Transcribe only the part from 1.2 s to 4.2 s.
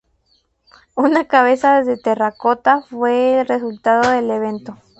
cabeza de terracota fue el resultado